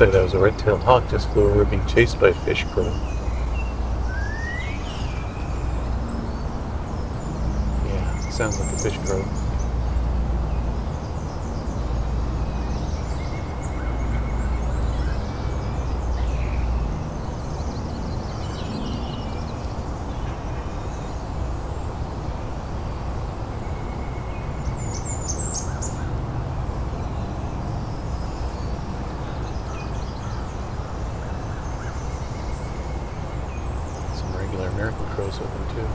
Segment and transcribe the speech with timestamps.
[0.00, 2.84] Like that was a red-tailed hawk just flew over being chased by a fish crow.
[7.86, 9.24] Yeah, sounds like a fish crow.
[34.14, 35.88] Some regular miracle crows with them too.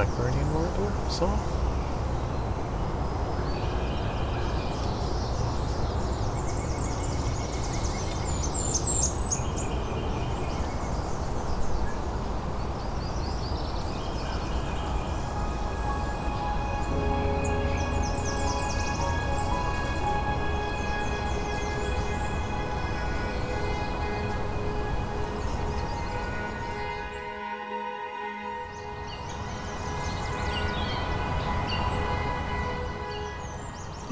[0.00, 1.49] There's a blackburnian warbler song.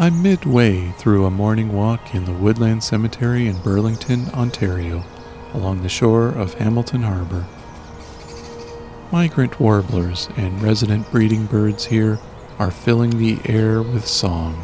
[0.00, 5.02] I'm midway through a morning walk in the Woodland Cemetery in Burlington, Ontario,
[5.52, 7.44] along the shore of Hamilton Harbor.
[9.10, 12.20] Migrant warblers and resident breeding birds here
[12.60, 14.62] are filling the air with song.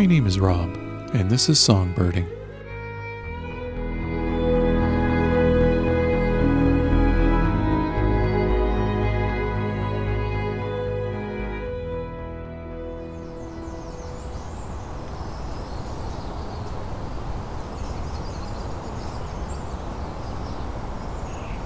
[0.00, 0.74] My name is Rob,
[1.12, 2.26] and this is Songbirding.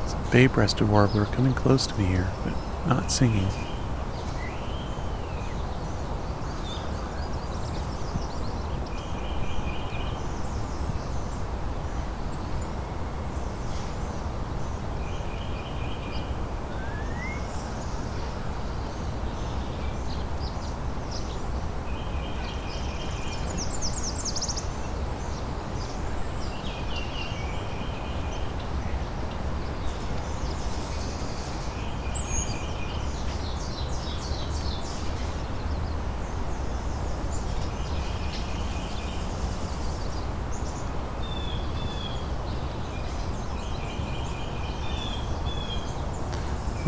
[0.02, 2.52] It's a bay breasted warbler coming close to me here, but
[2.88, 3.48] not singing.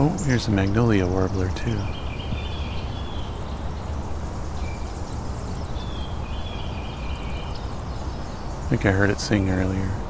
[0.09, 1.77] Oh, here's a magnolia warbler too.
[8.55, 10.06] I think I heard it sing earlier.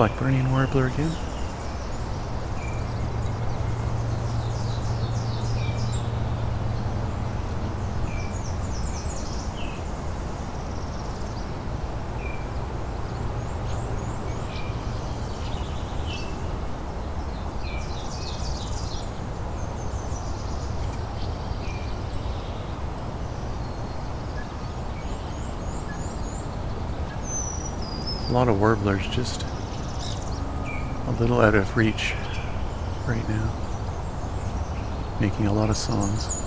[0.00, 1.14] Blackburnian warbler again.
[28.26, 29.44] A lot of warblers just
[31.10, 32.14] a little out of reach
[33.08, 33.52] right now,
[35.20, 36.39] making a lot of songs.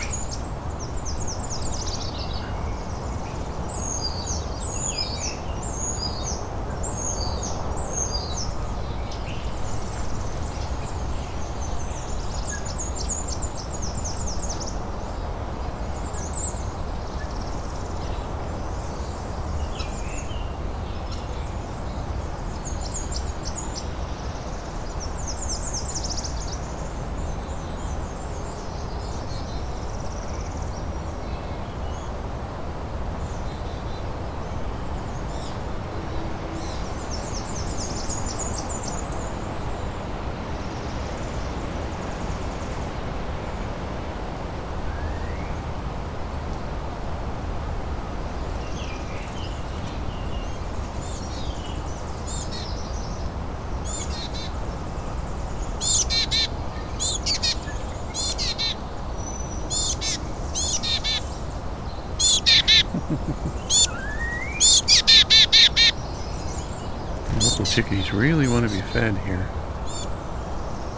[68.13, 69.49] Really want to be fed here.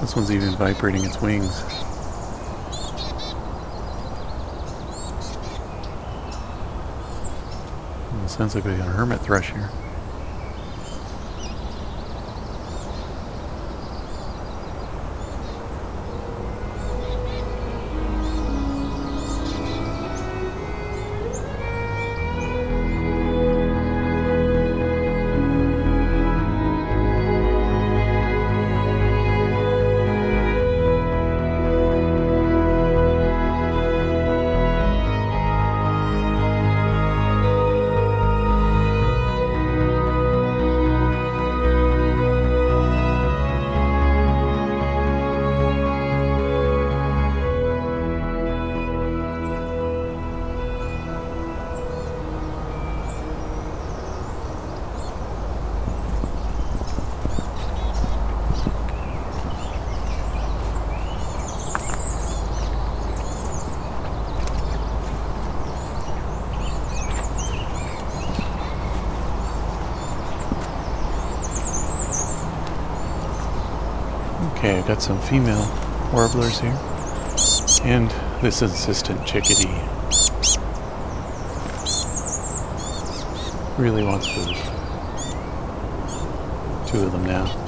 [0.01, 1.61] This one's even vibrating its wings.
[8.23, 9.69] It sounds like we got a hermit thrush here.
[74.65, 75.63] Okay, I've got some female
[76.11, 76.75] warblers here.
[77.83, 78.09] And
[78.41, 79.69] this insistent chickadee.
[83.77, 84.55] Really wants food.
[86.87, 87.64] Two of them now.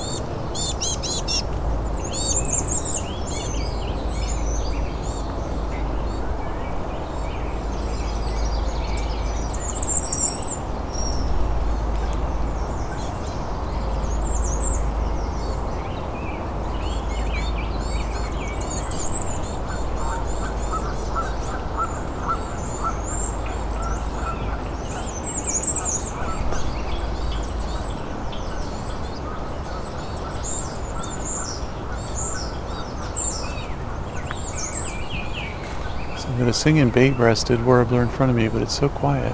[36.58, 38.90] So I'm going to sing in bay-breasted warbler in front of me, but it's so
[38.90, 39.32] quiet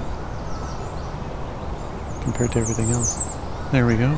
[2.22, 3.34] compared to everything else.
[3.72, 4.10] There we go.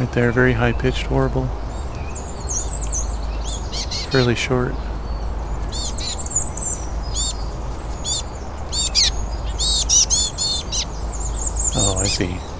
[0.00, 1.46] Right there, very high-pitched warble.
[4.10, 4.72] Fairly short.
[11.76, 12.55] Oh, I see.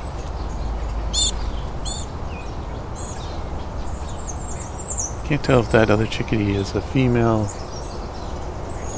[5.26, 7.42] Can't tell if that other chickadee is a female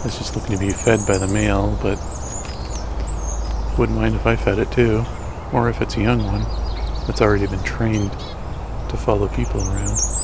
[0.03, 1.99] that's just looking to be fed by the male, but
[3.79, 5.07] wouldn't mind if I fed it too.
[5.55, 6.43] Or if it's a young one
[7.07, 10.18] that's already been trained to follow people around.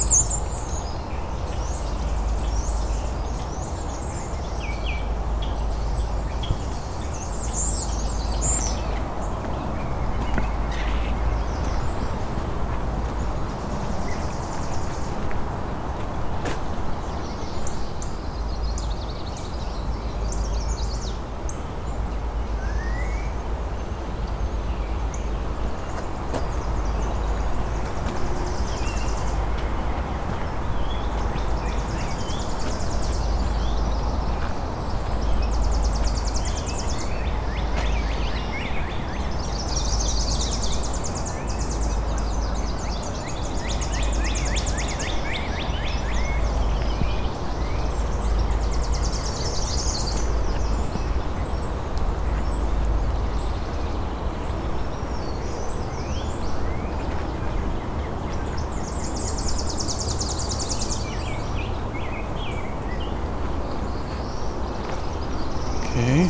[65.97, 66.27] Okay.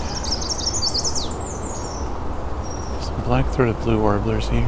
[3.00, 4.60] Some black-throated blue warblers here.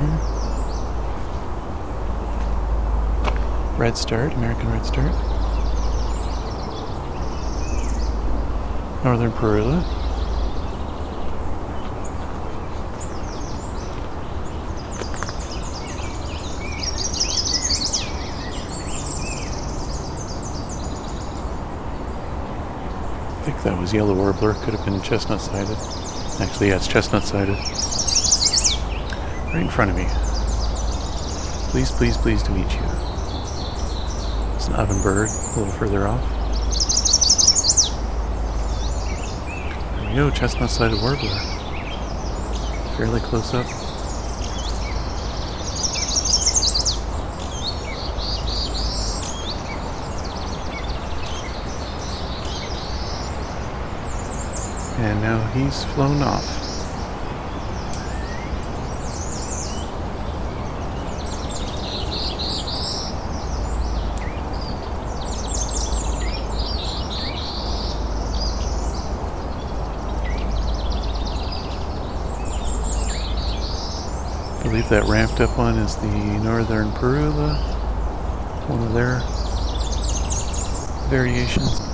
[3.76, 5.12] Red start, American red start.
[9.04, 10.05] Northern Parula.
[23.66, 24.54] That was yellow warbler.
[24.54, 25.76] Could have been chestnut sided.
[26.40, 27.58] Actually, yeah, it's chestnut sided.
[29.52, 30.06] Right in front of me.
[31.72, 32.82] Please, please, please to meet you.
[34.54, 36.22] It's an oven bird a little further off.
[39.96, 41.36] There we go, chestnut sided warbler.
[42.96, 43.66] Fairly close up.
[55.06, 56.44] And now he's flown off.
[74.58, 77.56] I believe that ramped up one is the northern Parula,
[78.68, 79.22] one of their
[81.08, 81.85] variations.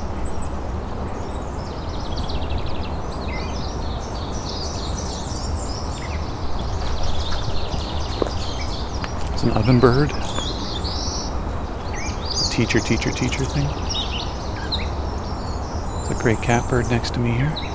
[9.43, 10.11] It's an oven bird.
[12.53, 13.67] Teacher, teacher, teacher thing.
[15.99, 17.72] It's a gray catbird next to me here.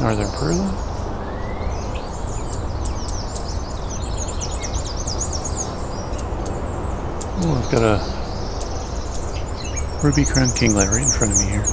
[0.00, 0.70] Northern Parula.
[7.40, 7.98] Oh, I've got a
[10.06, 11.66] ruby crown kinglet right in front of me here.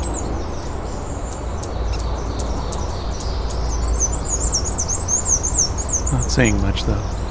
[6.11, 7.24] Not saying much though.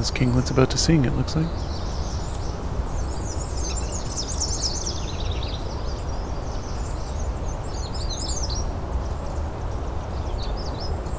[0.00, 1.44] This kinglet's about to sing, it looks like.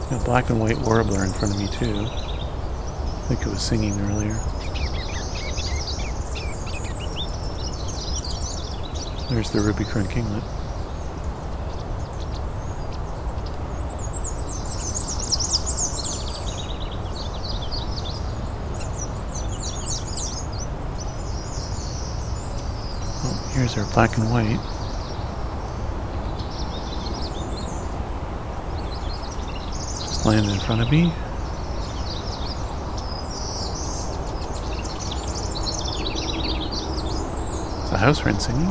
[0.10, 2.08] A black and white warbler in front of me too.
[2.08, 4.34] I think it was singing earlier.
[9.30, 10.61] There's the ruby crown kinglet.
[23.72, 24.60] Oh, here's black and white.
[30.02, 31.14] Just landed in front of me.
[37.84, 38.66] It's a house wren singing.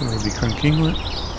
[0.00, 1.31] The ruby crown kinglet.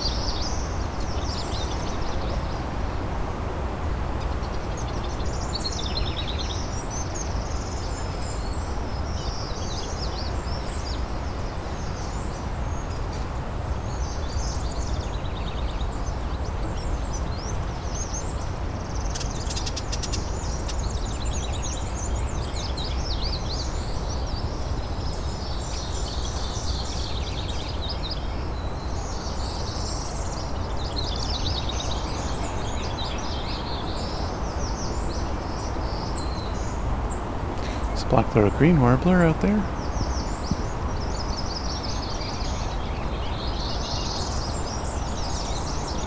[38.13, 39.57] It's a black little green warbler out there.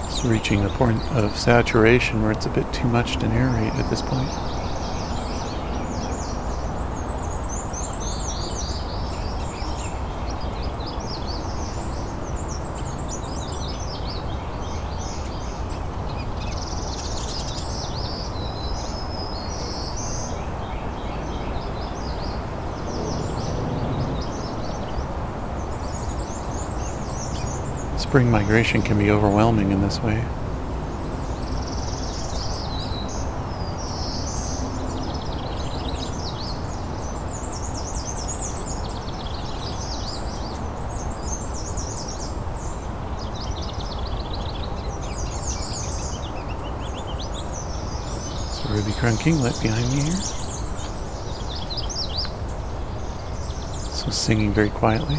[0.07, 3.91] It's reaching a point of saturation where it's a bit too much to narrate at
[3.91, 4.56] this point.
[28.09, 30.25] Spring migration can be overwhelming in this way.
[48.53, 50.13] So Ruby Crown Kinglet behind me here.
[53.91, 55.19] So singing very quietly.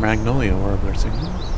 [0.00, 1.49] Magnolia warbler singing.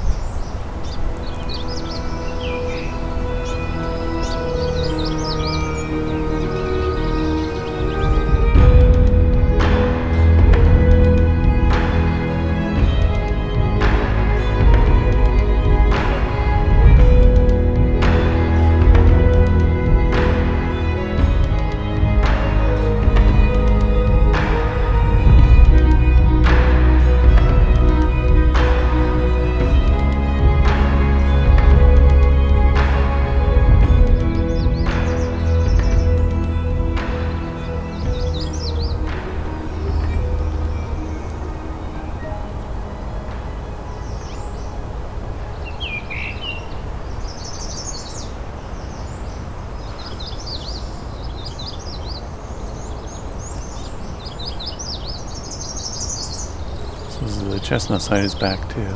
[57.72, 58.86] Chestnut side is back too.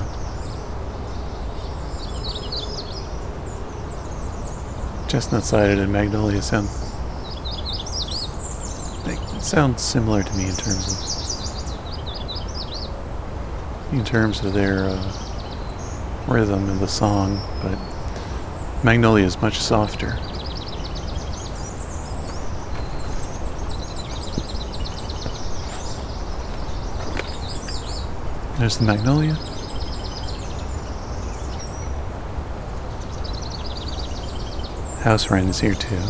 [5.09, 6.69] Chestnut sided and magnolia sound
[9.07, 11.73] they sound similar to me in terms
[13.89, 17.79] of in terms of their uh, rhythm of the song, but
[18.85, 20.19] magnolia is much softer.
[28.59, 29.35] There's the magnolia.
[35.03, 36.01] House wren is here too.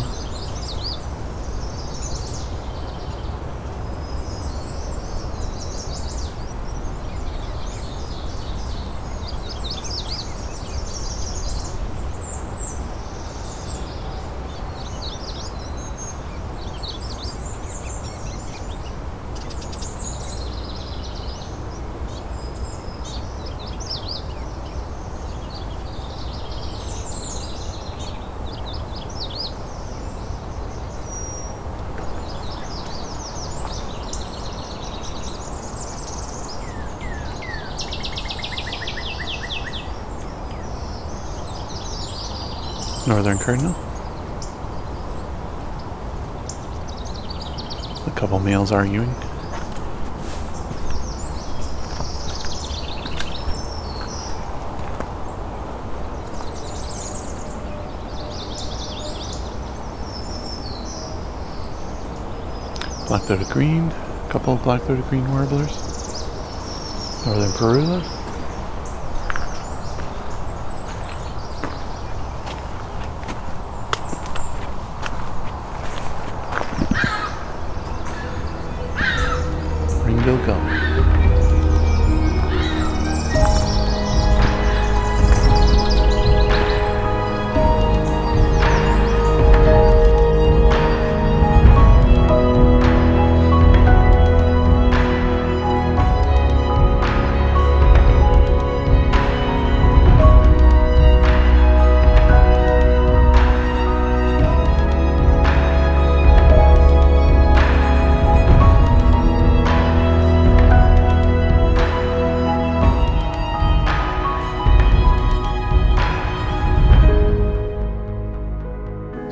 [43.07, 43.71] Northern Cardinal.
[48.05, 49.07] A couple males arguing.
[63.07, 65.71] Black-throated green, a couple of black-throated green warblers.
[67.25, 68.16] Northern Parula.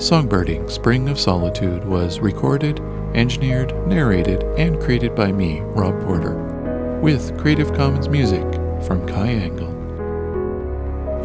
[0.06, 2.80] Songbirding Spring of Solitude was recorded,
[3.16, 8.46] engineered, narrated, and created by me, Rob Porter, with Creative Commons music
[8.86, 9.74] from Kai Engel.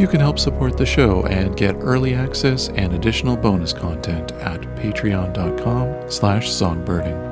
[0.00, 4.62] You can help support the show and get early access and additional bonus content at
[4.76, 7.29] patreon.com slash songbirding.